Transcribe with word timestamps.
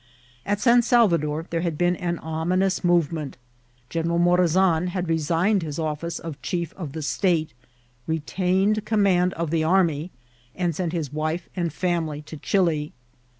At 0.47 0.59
San 0.59 0.81
Salvador 0.81 1.43
Uiere 1.43 1.61
had 1.61 1.77
been 1.77 1.95
an 1.97 2.17
ominous 2.17 2.83
move* 2.83 3.11
ment. 3.11 3.37
General 3.87 4.17
Morazan 4.17 4.87
had 4.87 5.07
resigned 5.07 5.61
his 5.61 5.77
office 5.77 6.17
of 6.17 6.41
chief 6.41 6.73
of 6.73 6.93
the 6.93 7.03
state, 7.03 7.53
retaining 8.07 8.73
command 8.83 9.31
of 9.35 9.51
the 9.51 9.63
army, 9.63 10.09
and 10.55 10.75
sent 10.75 10.91
his 10.91 11.13
wife 11.13 11.49
and 11.55 11.71
family 11.71 12.23
to 12.23 12.35
Chili. 12.37 12.93